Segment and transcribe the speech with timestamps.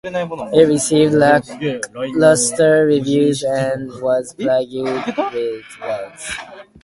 [0.03, 5.15] It received lackluster reviews and was plagued with
[5.79, 6.35] bugs.